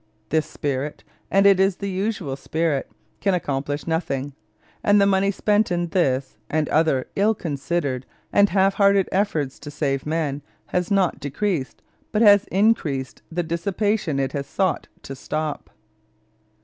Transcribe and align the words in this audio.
This 0.29 0.47
spirit 0.47 1.03
and 1.29 1.45
it 1.45 1.59
is 1.59 1.75
the 1.75 1.87
usual 1.87 2.35
spirit 2.35 2.89
can 3.19 3.35
accomplish 3.35 3.85
nothing; 3.85 4.33
and 4.83 4.99
the 4.99 5.05
money 5.05 5.29
spent 5.29 5.71
in 5.71 5.89
this 5.89 6.39
and 6.49 6.67
other 6.69 7.05
ill 7.15 7.35
considered 7.35 8.07
and 8.33 8.49
half 8.49 8.73
hearted 8.73 9.07
efforts 9.11 9.59
to 9.59 9.69
save 9.69 10.07
men 10.07 10.41
has 10.69 10.89
not 10.89 11.19
decreased, 11.19 11.83
but 12.11 12.23
has 12.23 12.45
increased, 12.45 13.21
the 13.31 13.43
dissipation 13.43 14.17
it 14.19 14.31
has 14.31 14.47
sought 14.47 14.87
to 15.03 15.15
stop. 15.15 15.69